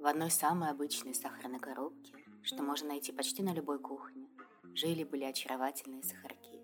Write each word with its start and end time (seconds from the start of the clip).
В 0.00 0.06
одной 0.06 0.30
самой 0.30 0.70
обычной 0.70 1.12
сахарной 1.14 1.58
коробке, 1.58 2.14
что 2.42 2.62
можно 2.62 2.88
найти 2.88 3.12
почти 3.12 3.42
на 3.42 3.52
любой 3.52 3.78
кухне, 3.78 4.30
жили-были 4.74 5.24
очаровательные 5.24 6.02
сахарки. 6.02 6.62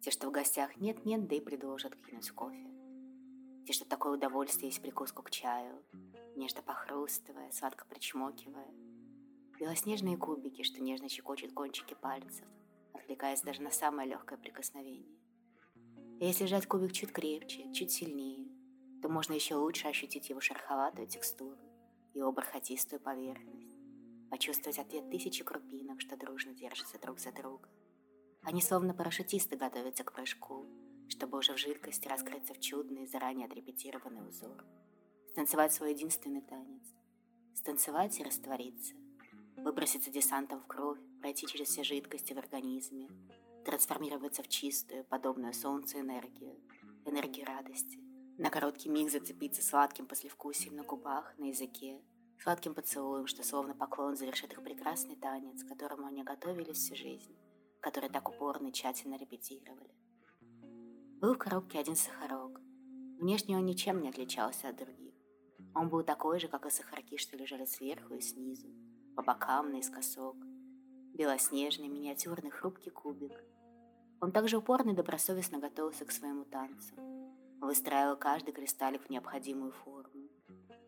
Те, 0.00 0.10
что 0.10 0.26
в 0.26 0.32
гостях 0.32 0.74
нет-нет, 0.78 1.28
да 1.28 1.36
и 1.36 1.40
предложат 1.40 1.94
кинуть 1.96 2.30
кофе. 2.30 2.66
Те, 3.66 3.74
что 3.74 3.84
такое 3.84 4.14
удовольствие 4.14 4.68
есть 4.68 4.80
прикуску 4.80 5.22
к 5.22 5.30
чаю, 5.30 5.84
нежно 6.34 6.62
похрустывая, 6.62 7.50
сладко 7.52 7.84
причмокивая. 7.84 8.72
Белоснежные 9.58 10.16
кубики, 10.16 10.62
что 10.62 10.82
нежно 10.82 11.10
щекочут 11.10 11.52
кончики 11.52 11.92
пальцев, 11.92 12.46
отвлекаясь 12.94 13.42
даже 13.42 13.60
на 13.60 13.70
самое 13.70 14.08
легкое 14.08 14.38
прикосновение. 14.38 15.18
И 16.18 16.24
если 16.24 16.46
сжать 16.46 16.66
кубик 16.66 16.92
чуть 16.92 17.12
крепче, 17.12 17.70
чуть 17.74 17.90
сильнее, 17.90 18.48
то 19.02 19.10
можно 19.10 19.34
еще 19.34 19.56
лучше 19.56 19.88
ощутить 19.88 20.30
его 20.30 20.40
шероховатую 20.40 21.06
текстуру, 21.06 21.69
его 22.20 22.32
бархатистую 22.32 23.00
поверхность, 23.00 23.76
почувствовать 24.30 24.78
ответ 24.78 25.10
тысячи 25.10 25.44
крупинок, 25.44 26.00
что 26.00 26.16
дружно 26.16 26.52
держатся 26.54 26.98
друг 26.98 27.18
за 27.18 27.32
друга. 27.32 27.68
Они 28.42 28.62
словно 28.62 28.94
парашютисты 28.94 29.56
готовятся 29.56 30.04
к 30.04 30.12
прыжку, 30.12 30.66
чтобы 31.08 31.38
уже 31.38 31.54
в 31.54 31.58
жидкости 31.58 32.08
раскрыться 32.08 32.54
в 32.54 32.60
чудный, 32.60 33.06
заранее 33.06 33.46
отрепетированный 33.46 34.26
узор. 34.28 34.64
Станцевать 35.30 35.72
свой 35.72 35.92
единственный 35.92 36.40
танец. 36.40 36.82
Станцевать 37.54 38.18
и 38.18 38.24
раствориться. 38.24 38.94
Выброситься 39.56 40.10
десантом 40.10 40.60
в 40.60 40.66
кровь, 40.66 40.98
пройти 41.20 41.46
через 41.46 41.68
все 41.68 41.84
жидкости 41.84 42.32
в 42.32 42.38
организме, 42.38 43.08
трансформироваться 43.64 44.42
в 44.42 44.48
чистую, 44.48 45.04
подобную 45.04 45.52
солнцу 45.52 45.98
энергию, 45.98 46.56
энергию 47.04 47.46
радости, 47.46 47.98
на 48.40 48.48
короткий 48.48 48.88
миг 48.88 49.10
зацепиться 49.10 49.62
сладким 49.62 50.06
послевкусием 50.06 50.74
на 50.74 50.82
губах, 50.82 51.34
на 51.36 51.48
языке, 51.48 52.00
сладким 52.42 52.74
поцелуем, 52.74 53.26
что 53.26 53.42
словно 53.42 53.74
поклон 53.74 54.16
завершит 54.16 54.54
их 54.54 54.64
прекрасный 54.64 55.16
танец, 55.16 55.62
к 55.62 55.68
которому 55.68 56.06
они 56.06 56.22
готовились 56.22 56.78
всю 56.78 56.96
жизнь, 56.96 57.36
который 57.80 58.08
так 58.08 58.30
упорно 58.30 58.68
и 58.68 58.72
тщательно 58.72 59.18
репетировали. 59.18 59.94
Был 61.20 61.34
в 61.34 61.38
коробке 61.38 61.78
один 61.78 61.96
сахарок. 61.96 62.62
Внешне 63.18 63.58
он 63.58 63.66
ничем 63.66 64.00
не 64.00 64.08
отличался 64.08 64.70
от 64.70 64.76
других. 64.76 65.14
Он 65.74 65.90
был 65.90 66.02
такой 66.02 66.40
же, 66.40 66.48
как 66.48 66.64
и 66.64 66.70
сахарки, 66.70 67.18
что 67.18 67.36
лежали 67.36 67.66
сверху 67.66 68.14
и 68.14 68.22
снизу, 68.22 68.68
по 69.16 69.22
бокам, 69.22 69.70
наискосок. 69.70 70.36
Белоснежный, 71.12 71.88
миниатюрный, 71.88 72.50
хрупкий 72.50 72.88
кубик. 72.88 73.32
Он 74.22 74.32
также 74.32 74.56
упорно 74.56 74.92
и 74.92 74.96
добросовестно 74.96 75.58
готовился 75.58 76.06
к 76.06 76.10
своему 76.10 76.46
танцу, 76.46 76.94
выстраивал 77.60 78.16
каждый 78.16 78.52
кристаллик 78.52 79.06
в 79.06 79.10
необходимую 79.10 79.72
форму, 79.72 80.28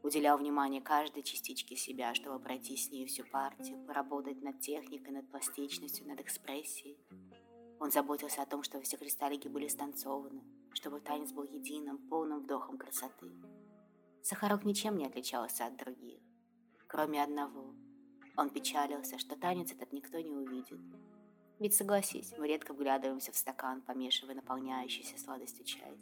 уделял 0.02 0.38
внимание 0.38 0.80
каждой 0.80 1.22
частичке 1.22 1.76
себя, 1.76 2.14
чтобы 2.14 2.38
пройти 2.38 2.76
с 2.76 2.90
ней 2.90 3.06
всю 3.06 3.24
партию, 3.24 3.84
поработать 3.86 4.42
над 4.42 4.60
техникой, 4.60 5.12
над 5.12 5.30
пластичностью, 5.30 6.06
над 6.06 6.20
экспрессией. 6.20 6.98
Он 7.78 7.90
заботился 7.90 8.42
о 8.42 8.46
том, 8.46 8.62
чтобы 8.62 8.84
все 8.84 8.96
кристаллики 8.96 9.48
были 9.48 9.68
станцованы, 9.68 10.42
чтобы 10.72 11.00
танец 11.00 11.32
был 11.32 11.44
единым, 11.44 11.98
полным 12.08 12.40
вдохом 12.40 12.78
красоты. 12.78 13.30
Сахарок 14.22 14.64
ничем 14.64 14.96
не 14.96 15.06
отличался 15.06 15.66
от 15.66 15.76
других, 15.76 16.20
кроме 16.86 17.22
одного. 17.22 17.74
Он 18.36 18.50
печалился, 18.50 19.18
что 19.18 19.36
танец 19.36 19.72
этот 19.72 19.92
никто 19.92 20.18
не 20.20 20.30
увидит. 20.30 20.80
Ведь 21.58 21.74
согласись, 21.74 22.32
мы 22.38 22.48
редко 22.48 22.72
вглядываемся 22.72 23.30
в 23.30 23.36
стакан, 23.36 23.82
помешивая 23.82 24.34
наполняющийся 24.34 25.18
сладостью 25.18 25.64
чай 25.64 25.96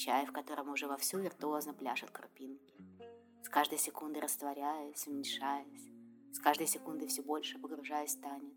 чай, 0.00 0.24
в 0.24 0.32
котором 0.32 0.70
уже 0.70 0.86
вовсю 0.86 1.18
виртуозно 1.18 1.74
пляшут 1.74 2.10
крупинки, 2.10 2.74
с 3.42 3.48
каждой 3.50 3.78
секундой 3.78 4.22
растворяясь, 4.22 5.06
уменьшаясь, 5.06 5.90
с 6.32 6.38
каждой 6.38 6.66
секундой 6.66 7.08
все 7.08 7.22
больше 7.22 7.58
погружаясь 7.58 8.16
в 8.16 8.20
танец, 8.22 8.54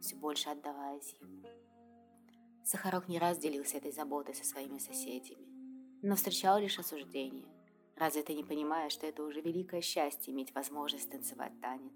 все 0.00 0.14
больше 0.14 0.50
отдаваясь 0.50 1.16
ему. 1.20 1.42
Сахарок 2.62 3.08
не 3.08 3.18
раз 3.18 3.38
делился 3.38 3.76
этой 3.76 3.90
заботой 3.90 4.36
со 4.36 4.44
своими 4.44 4.78
соседями, 4.78 5.48
но 6.00 6.14
встречал 6.14 6.60
лишь 6.60 6.78
осуждение. 6.78 7.48
Разве 7.96 8.22
ты 8.22 8.34
не 8.34 8.44
понимаешь, 8.44 8.92
что 8.92 9.06
это 9.06 9.24
уже 9.24 9.40
великое 9.40 9.80
счастье 9.80 10.32
иметь 10.32 10.54
возможность 10.54 11.10
танцевать 11.10 11.60
танец? 11.60 11.92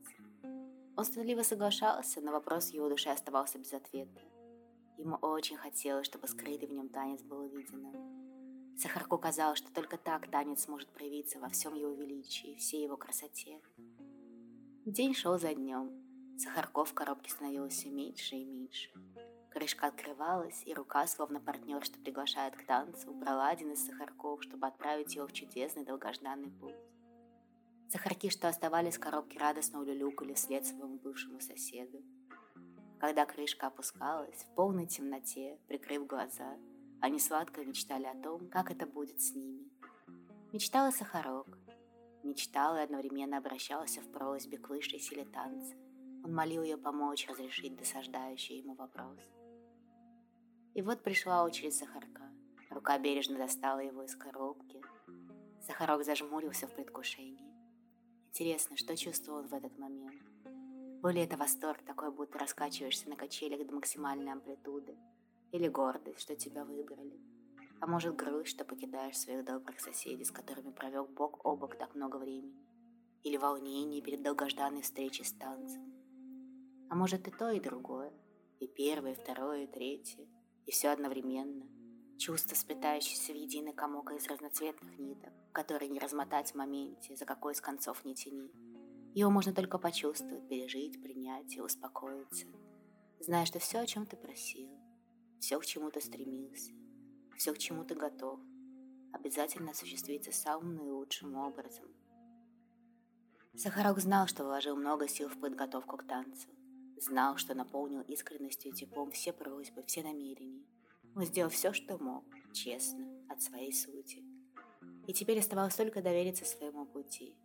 Он 0.96 1.04
стыдливо 1.04 1.42
соглашался, 1.42 2.20
но 2.20 2.32
вопрос 2.32 2.70
в 2.70 2.74
его 2.74 2.88
душе 2.88 3.10
оставался 3.10 3.58
без 3.58 3.72
ответа. 3.72 4.20
Ему 4.96 5.16
очень 5.22 5.56
хотелось, 5.56 6.06
чтобы 6.06 6.26
скрытый 6.26 6.68
в 6.68 6.72
нем 6.72 6.88
танец 6.88 7.22
был 7.22 7.42
увиденным. 7.42 8.17
Сахарку 8.78 9.18
казалось, 9.18 9.58
что 9.58 9.72
только 9.72 9.98
так 9.98 10.30
танец 10.30 10.62
сможет 10.62 10.88
проявиться 10.90 11.40
во 11.40 11.48
всем 11.48 11.74
его 11.74 11.92
величии, 11.94 12.54
всей 12.54 12.84
его 12.84 12.96
красоте. 12.96 13.60
День 14.84 15.14
шел 15.14 15.36
за 15.36 15.52
днем. 15.52 15.90
Сахарков 16.38 16.90
в 16.90 16.94
коробке 16.94 17.28
становилось 17.28 17.74
все 17.74 17.90
меньше 17.90 18.36
и 18.36 18.44
меньше. 18.44 18.90
Крышка 19.50 19.88
открывалась, 19.88 20.62
и 20.64 20.72
рука, 20.72 21.04
словно 21.08 21.40
партнер, 21.40 21.84
что 21.84 21.98
приглашает 21.98 22.54
к 22.54 22.64
танцу, 22.66 23.12
брала 23.12 23.48
один 23.48 23.72
из 23.72 23.84
сахарков, 23.84 24.44
чтобы 24.44 24.68
отправить 24.68 25.16
его 25.16 25.26
в 25.26 25.32
чудесный 25.32 25.84
долгожданный 25.84 26.52
путь. 26.52 26.76
Сахарки, 27.88 28.28
что 28.28 28.46
оставались 28.46 28.96
в 28.96 29.00
коробке, 29.00 29.40
радостно 29.40 29.80
улюлюкали 29.80 30.34
вслед 30.34 30.64
своему 30.64 30.98
бывшему 30.98 31.40
соседу. 31.40 32.00
Когда 33.00 33.26
крышка 33.26 33.66
опускалась, 33.66 34.44
в 34.44 34.54
полной 34.54 34.86
темноте, 34.86 35.58
прикрыв 35.66 36.06
глаза, 36.06 36.56
они 37.00 37.20
сладко 37.20 37.64
мечтали 37.64 38.04
о 38.04 38.14
том, 38.14 38.48
как 38.48 38.70
это 38.70 38.86
будет 38.86 39.20
с 39.20 39.34
ними. 39.34 39.70
Мечтала 40.52 40.90
Сахарок. 40.90 41.46
Мечтала 42.24 42.80
и 42.80 42.84
одновременно 42.84 43.38
обращался 43.38 44.00
в 44.00 44.10
просьбе 44.10 44.58
к 44.58 44.68
высшей 44.68 44.98
силе 44.98 45.24
танца. 45.24 45.74
Он 46.24 46.34
молил 46.34 46.62
ее 46.62 46.76
помочь 46.76 47.28
разрешить 47.28 47.76
досаждающий 47.76 48.58
ему 48.58 48.74
вопрос. 48.74 49.18
И 50.74 50.82
вот 50.82 51.02
пришла 51.02 51.44
очередь 51.44 51.74
Сахарка. 51.74 52.22
Рука 52.70 52.98
бережно 52.98 53.38
достала 53.38 53.78
его 53.78 54.02
из 54.02 54.16
коробки. 54.16 54.82
Сахарок 55.66 56.04
зажмурился 56.04 56.66
в 56.66 56.74
предвкушении. 56.74 57.52
Интересно, 58.30 58.76
что 58.76 58.96
чувствовал 58.96 59.40
он 59.40 59.48
в 59.48 59.54
этот 59.54 59.78
момент? 59.78 60.22
Был 61.00 61.10
ли 61.10 61.20
это 61.20 61.36
восторг 61.36 61.82
такой, 61.82 62.10
будто 62.10 62.38
раскачиваешься 62.38 63.08
на 63.08 63.16
качелях 63.16 63.64
до 63.66 63.74
максимальной 63.74 64.32
амплитуды, 64.32 64.96
или 65.52 65.68
гордость, 65.68 66.20
что 66.20 66.36
тебя 66.36 66.64
выбрали. 66.64 67.18
А 67.80 67.86
может 67.86 68.16
грусть, 68.16 68.50
что 68.50 68.64
покидаешь 68.64 69.18
своих 69.18 69.44
добрых 69.44 69.80
соседей, 69.80 70.24
с 70.24 70.30
которыми 70.30 70.72
провел 70.72 71.06
бок 71.06 71.44
о 71.44 71.56
бок 71.56 71.76
так 71.76 71.94
много 71.94 72.16
времени. 72.16 72.66
Или 73.22 73.36
волнение 73.36 74.02
перед 74.02 74.22
долгожданной 74.22 74.82
встречей 74.82 75.24
с 75.24 75.32
танцем. 75.32 75.92
А 76.90 76.94
может 76.94 77.28
и 77.28 77.30
то, 77.30 77.50
и 77.50 77.60
другое. 77.60 78.12
И 78.60 78.66
первое, 78.66 79.12
и 79.12 79.14
второе, 79.14 79.64
и 79.64 79.66
третье. 79.66 80.26
И 80.66 80.70
все 80.70 80.88
одновременно. 80.88 81.66
Чувство, 82.18 82.56
сплетающееся 82.56 83.32
в 83.32 83.36
единый 83.36 83.72
комок 83.72 84.10
из 84.12 84.26
разноцветных 84.26 84.98
ниток, 84.98 85.32
которые 85.52 85.88
не 85.88 86.00
размотать 86.00 86.50
в 86.50 86.56
моменте, 86.56 87.14
за 87.14 87.24
какой 87.24 87.52
из 87.52 87.60
концов 87.60 88.04
не 88.04 88.14
тяни. 88.16 88.50
Его 89.14 89.30
можно 89.30 89.52
только 89.52 89.78
почувствовать, 89.78 90.48
пережить, 90.48 91.00
принять 91.00 91.56
и 91.56 91.60
успокоиться, 91.60 92.46
зная, 93.20 93.46
что 93.46 93.58
все, 93.58 93.78
о 93.78 93.86
чем 93.86 94.04
ты 94.06 94.16
просил, 94.16 94.68
все, 95.40 95.58
к 95.58 95.66
чему 95.66 95.90
ты 95.90 96.00
стремился, 96.00 96.72
все, 97.36 97.52
к 97.52 97.58
чему 97.58 97.84
ты 97.84 97.94
готов, 97.94 98.40
обязательно 99.12 99.70
осуществится 99.70 100.32
самым 100.32 100.76
наилучшим 100.76 101.34
образом. 101.36 101.86
Сахарок 103.54 103.98
знал, 103.98 104.26
что 104.26 104.44
вложил 104.44 104.76
много 104.76 105.08
сил 105.08 105.28
в 105.28 105.38
подготовку 105.40 105.96
к 105.96 106.06
танцу. 106.06 106.48
Знал, 107.00 107.36
что 107.36 107.54
наполнил 107.54 108.02
искренностью 108.02 108.70
и 108.70 108.74
теплом 108.74 109.10
все 109.10 109.32
просьбы, 109.32 109.82
все 109.84 110.02
намерения. 110.02 110.64
Он 111.14 111.24
сделал 111.24 111.50
все, 111.50 111.72
что 111.72 111.98
мог, 111.98 112.24
честно, 112.52 113.06
от 113.28 113.42
своей 113.42 113.72
сути. 113.72 114.24
И 115.06 115.12
теперь 115.12 115.38
оставалось 115.38 115.74
только 115.74 116.02
довериться 116.02 116.44
своему 116.44 116.86
пути. 116.86 117.36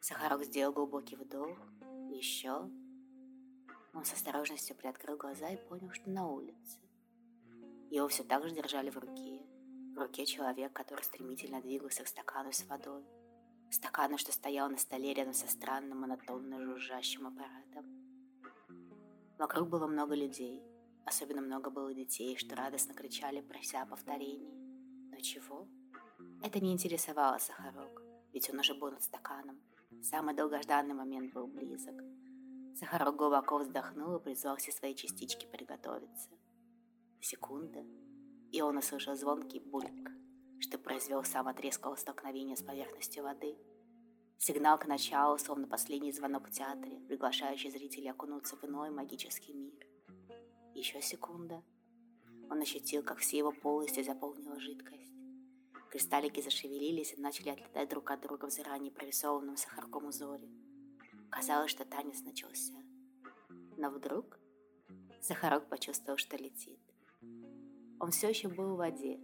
Сахарок 0.00 0.44
сделал 0.44 0.72
глубокий 0.72 1.16
вдох, 1.16 1.58
еще. 2.10 2.70
Он 3.92 4.04
с 4.04 4.12
осторожностью 4.12 4.76
приоткрыл 4.76 5.16
глаза 5.16 5.48
и 5.50 5.68
понял, 5.68 5.90
что 5.92 6.08
на 6.08 6.26
улице. 6.28 6.78
Его 7.90 8.06
все 8.06 8.22
так 8.22 8.44
же 8.44 8.54
держали 8.54 8.88
в 8.88 8.96
руке. 8.98 9.42
В 9.96 9.98
руке 9.98 10.24
человек, 10.24 10.72
который 10.72 11.02
стремительно 11.02 11.60
двигался 11.60 12.04
к 12.04 12.08
стакану 12.08 12.52
с 12.52 12.64
водой. 12.68 13.04
Стакану, 13.68 14.16
что 14.16 14.32
стоял 14.32 14.70
на 14.70 14.78
столе 14.78 15.12
рядом 15.12 15.32
со 15.32 15.48
странным 15.48 16.00
монотонно 16.00 16.62
жужжащим 16.62 17.26
аппаратом. 17.26 17.84
Вокруг 19.38 19.68
было 19.68 19.88
много 19.88 20.14
людей. 20.14 20.62
Особенно 21.04 21.40
много 21.40 21.70
было 21.70 21.92
детей, 21.92 22.36
что 22.36 22.54
радостно 22.54 22.94
кричали, 22.94 23.40
прося 23.40 23.84
повторений. 23.86 24.54
Но 25.10 25.18
чего? 25.20 25.66
Это 26.42 26.60
не 26.60 26.72
интересовало 26.72 27.38
Сахарок, 27.38 28.02
ведь 28.32 28.48
он 28.50 28.60
уже 28.60 28.74
был 28.74 28.92
над 28.92 29.02
стаканом. 29.02 29.60
Самый 30.02 30.34
долгожданный 30.34 30.94
момент 30.94 31.32
был 31.32 31.48
близок. 31.48 31.96
Сахарок 32.76 33.16
глубоко 33.16 33.58
вздохнул 33.58 34.16
и 34.16 34.22
призвал 34.22 34.56
все 34.56 34.70
свои 34.70 34.94
частички 34.94 35.46
приготовиться. 35.46 36.30
Секунда, 37.20 37.84
и 38.50 38.62
он 38.62 38.78
услышал 38.78 39.14
звонкий 39.14 39.60
бульк, 39.60 40.10
что 40.58 40.78
произвел 40.78 41.22
сам 41.24 41.48
от 41.48 41.58
столкновения 41.98 42.56
с 42.56 42.62
поверхностью 42.62 43.24
воды. 43.24 43.56
Сигнал 44.38 44.78
к 44.78 44.86
началу, 44.86 45.36
словно 45.38 45.66
последний 45.66 46.12
звонок 46.12 46.48
в 46.48 46.50
театре, 46.50 46.98
приглашающий 47.08 47.70
зрителей 47.70 48.10
окунуться 48.10 48.56
в 48.56 48.64
иной 48.64 48.90
магический 48.90 49.52
мир. 49.52 49.86
Еще 50.74 51.02
секунда. 51.02 51.62
Он 52.50 52.60
ощутил, 52.60 53.02
как 53.02 53.18
все 53.18 53.38
его 53.38 53.52
полости 53.52 54.02
заполнила 54.02 54.58
жидкость. 54.58 55.12
Кристаллики 55.90 56.40
зашевелились 56.40 57.12
и 57.12 57.20
начали 57.20 57.50
отлетать 57.50 57.90
друг 57.90 58.10
от 58.10 58.22
друга 58.22 58.46
в 58.46 58.50
заранее 58.50 58.92
прорисованном 58.92 59.56
сахарком 59.56 60.06
узоре. 60.06 60.48
Казалось, 61.30 61.70
что 61.70 61.84
танец 61.84 62.22
начался. 62.22 62.74
Но 63.76 63.90
вдруг 63.90 64.40
Сахарок 65.20 65.68
почувствовал, 65.68 66.16
что 66.16 66.36
летит. 66.36 66.80
Он 68.00 68.10
все 68.10 68.30
еще 68.30 68.48
был 68.48 68.74
в 68.74 68.78
воде, 68.78 69.20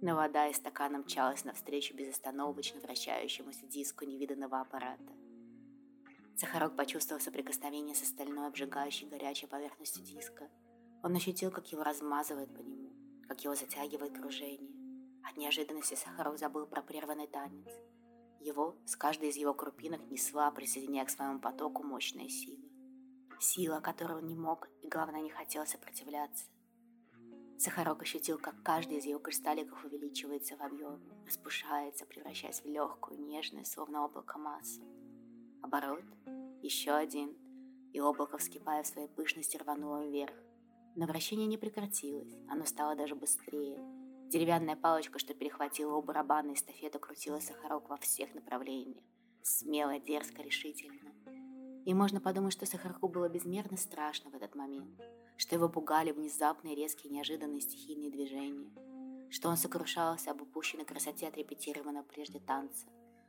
но 0.00 0.14
вода 0.14 0.46
из 0.46 0.56
стакана 0.56 0.98
мчалась 0.98 1.44
навстречу 1.44 1.96
безостановочно 1.96 2.80
вращающемуся 2.80 3.66
диску 3.66 4.04
невиданного 4.04 4.60
аппарата. 4.60 5.12
Сахарок 6.36 6.76
почувствовал 6.76 7.20
соприкосновение 7.20 7.96
с 7.96 8.02
остальной 8.02 8.46
обжигающей 8.46 9.08
горячей 9.08 9.48
поверхностью 9.48 10.04
диска. 10.04 10.48
Он 11.02 11.16
ощутил, 11.16 11.50
как 11.50 11.72
его 11.72 11.82
размазывает 11.82 12.54
по 12.54 12.60
нему, 12.60 12.92
как 13.26 13.42
его 13.42 13.56
затягивает 13.56 14.12
кружение. 14.12 14.70
От 15.28 15.36
неожиданности 15.36 15.94
Сахарок 15.94 16.38
забыл 16.38 16.66
про 16.66 16.82
прерванный 16.82 17.26
танец. 17.26 17.72
Его 18.38 18.76
с 18.84 18.94
каждой 18.96 19.30
из 19.30 19.36
его 19.36 19.52
крупинок 19.54 20.08
несла, 20.10 20.50
присоединяя 20.52 21.06
к 21.06 21.10
своему 21.10 21.40
потоку 21.40 21.82
мощная 21.82 22.28
сила. 22.28 22.62
Сила, 23.40 23.80
которой 23.80 24.18
он 24.18 24.26
не 24.26 24.36
мог 24.36 24.68
и, 24.82 24.88
главное, 24.88 25.22
не 25.22 25.30
хотел 25.30 25.66
сопротивляться. 25.66 26.44
Сахарок 27.58 28.02
ощутил, 28.02 28.38
как 28.38 28.62
каждый 28.62 28.98
из 28.98 29.06
ее 29.06 29.18
кристалликов 29.18 29.82
увеличивается 29.84 30.56
в 30.56 30.60
объеме, 30.60 31.00
распушается, 31.26 32.04
превращаясь 32.04 32.60
в 32.60 32.66
легкую, 32.66 33.20
нежную, 33.20 33.64
словно 33.64 34.04
облако 34.04 34.38
массу. 34.38 34.82
Оборот, 35.62 36.04
еще 36.62 36.92
один, 36.92 37.34
и 37.92 38.00
облако, 38.00 38.36
вскипая 38.36 38.82
в 38.82 38.86
своей 38.86 39.08
пышности, 39.08 39.56
рвануло 39.56 40.06
вверх. 40.06 40.34
Но 40.96 41.06
вращение 41.06 41.46
не 41.46 41.56
прекратилось, 41.56 42.36
оно 42.48 42.66
стало 42.66 42.94
даже 42.94 43.14
быстрее. 43.14 43.78
Деревянная 44.28 44.76
палочка, 44.76 45.18
что 45.18 45.32
перехватила 45.32 45.96
у 45.96 46.02
барабана 46.02 46.52
эстафету, 46.52 46.98
крутила 46.98 47.38
Сахарок 47.40 47.88
во 47.88 47.96
всех 47.96 48.34
направлениях. 48.34 49.04
Смело, 49.42 49.98
дерзко, 49.98 50.42
решительно. 50.42 51.12
И 51.86 51.94
можно 51.94 52.20
подумать, 52.20 52.52
что 52.52 52.66
Сахарку 52.66 53.08
было 53.08 53.30
безмерно 53.30 53.78
страшно 53.78 54.30
в 54.30 54.34
этот 54.34 54.54
момент– 54.54 55.00
что 55.36 55.54
его 55.54 55.68
пугали 55.68 56.12
внезапные 56.12 56.74
резкие 56.74 57.12
неожиданные 57.12 57.60
стихийные 57.60 58.10
движения, 58.10 58.70
что 59.30 59.48
он 59.48 59.56
сокрушался 59.56 60.30
об 60.30 60.42
упущенной 60.42 60.84
красоте 60.84 61.28
отрепетированного 61.28 62.04
прежде 62.04 62.40
танца, 62.40 62.86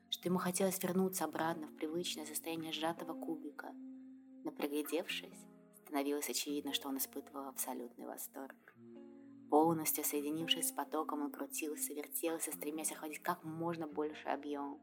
что 0.09 0.30
ему 0.30 0.38
хотелось 0.39 0.81
вернуться 0.81 1.25
обратно 1.25 1.68
в 1.68 1.75
привычное 1.75 2.25
состояние 2.25 2.71
сжатого 2.71 3.13
кубика. 3.13 3.74
Но 4.44 4.51
приглядевшись, 4.51 5.45
становилось 5.83 6.30
очевидно, 6.30 6.74
что 6.74 6.88
он 6.88 6.98
испытывал 6.98 7.48
абсолютный 7.48 8.06
восторг. 8.06 8.56
Полностью 9.50 10.03
соединившись 10.03 10.69
с 10.69 10.71
потоком, 10.71 11.21
он 11.21 11.31
крутился, 11.31 11.94
вертелся, 11.94 12.51
стремясь 12.51 12.92
охватить 12.92 13.21
как 13.21 13.44
можно 13.44 13.88
больше 13.88 14.27
объем. 14.27 14.80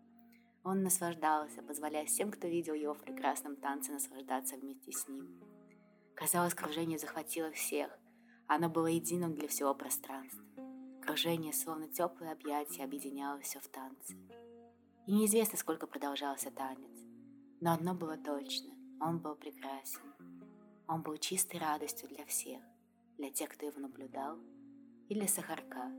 Он 0.65 0.83
наслаждался, 0.83 1.63
позволяя 1.63 2.07
всем, 2.07 2.31
кто 2.31 2.49
видел 2.49 2.75
его 2.75 2.95
в 2.95 3.03
прекрасном 3.03 3.57
танце, 3.57 3.93
наслаждаться 3.93 4.57
вместе 4.57 4.91
с 4.91 5.07
ним. 5.07 5.29
Казалось, 6.15 6.55
кружение 6.55 6.99
захватило 6.99 7.53
всех. 7.53 7.97
Оно 8.47 8.69
было 8.69 8.87
единым 8.87 9.35
для 9.35 9.47
всего 9.47 9.75
пространства. 9.75 10.45
Кружение, 11.03 11.53
словно 11.53 11.87
теплое 11.87 12.33
объятие, 12.33 12.85
объединяло 12.85 13.39
все 13.41 13.61
в 13.61 13.69
танце. 13.69 14.17
И 15.07 15.13
неизвестно, 15.13 15.59
сколько 15.59 15.87
продолжался 15.87 16.51
танец. 16.51 16.99
Но 17.61 17.73
одно 17.73 17.95
было 17.95 18.17
точно– 18.17 18.75
он 19.01 19.19
был 19.19 19.35
прекрасен. 19.35 20.15
Он 20.87 21.03
был 21.03 21.17
чистой 21.19 21.59
радостью 21.59 22.09
для 22.09 22.25
всех, 22.25 22.63
для 23.19 23.31
тех, 23.31 23.51
кто 23.51 23.67
его 23.67 23.79
наблюдал, 23.81 24.39
и 25.09 25.15
для 25.15 25.29
Сахарка. 25.29 25.93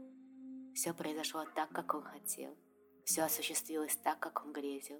Все 0.74 0.94
произошло 0.94 1.46
так, 1.54 1.70
как 1.70 1.94
он 1.94 2.02
хотел. 2.02 2.56
Все 3.06 3.22
осуществилось 3.22 3.96
так, 3.98 4.20
как 4.20 4.44
он 4.44 4.52
грезил. 4.52 5.00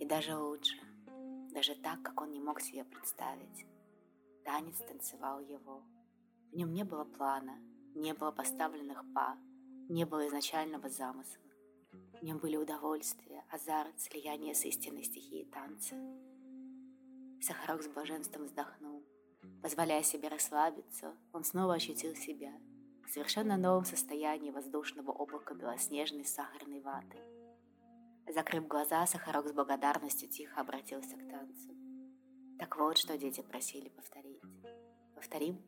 И 0.00 0.06
даже 0.06 0.36
лучше, 0.36 0.74
даже 1.52 1.74
так, 1.74 2.02
как 2.02 2.18
он 2.22 2.32
не 2.32 2.40
мог 2.40 2.62
себе 2.62 2.82
представить. 2.84 3.66
Танец 4.42 4.78
танцевал 4.78 5.40
его. 5.40 5.82
В 6.50 6.56
нем 6.56 6.72
не 6.72 6.82
было 6.82 7.04
плана, 7.04 7.58
не 7.94 8.14
было 8.14 8.32
поставленных 8.32 9.04
па, 9.14 9.36
не 9.90 10.06
было 10.06 10.26
изначального 10.28 10.88
замысла. 10.88 11.44
В 11.92 12.22
нем 12.24 12.38
были 12.38 12.56
удовольствие, 12.56 13.44
азарт, 13.50 14.00
слияние 14.00 14.54
с 14.54 14.64
истинной 14.64 15.04
стихией 15.04 15.44
танца. 15.44 15.94
Сахарок 17.42 17.82
с 17.82 17.88
блаженством 17.88 18.44
вздохнул. 18.46 19.04
Позволяя 19.62 20.02
себе 20.02 20.28
расслабиться, 20.28 21.14
он 21.34 21.44
снова 21.44 21.74
ощутил 21.74 22.14
себя 22.16 22.54
в 23.06 23.10
совершенно 23.10 23.56
новом 23.56 23.84
состоянии 23.84 24.50
воздушного 24.50 25.12
облака 25.12 25.54
белоснежной 25.54 26.24
сахарной 26.24 26.80
ваты. 26.80 27.18
Закрыв 28.28 28.66
глаза, 28.66 29.06
Сахарок 29.06 29.48
с 29.48 29.52
благодарностью 29.52 30.28
тихо 30.28 30.60
обратился 30.60 31.16
к 31.16 31.28
танцу. 31.28 31.74
Так 32.58 32.76
вот, 32.78 32.96
что 32.96 33.18
дети 33.18 33.42
просили 33.42 33.88
повторить. 33.90 34.40
Повторим? 35.14 35.62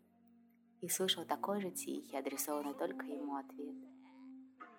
И 0.80 0.88
слышал 0.88 1.24
такой 1.24 1.60
же 1.60 1.70
тихий, 1.70 2.16
адресованный 2.16 2.74
только 2.74 3.06
ему 3.06 3.36
ответ. 3.36 3.76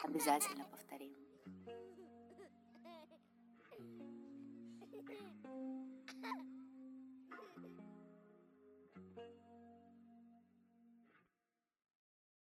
Обязательно 0.03 0.65
повторим. 0.65 0.87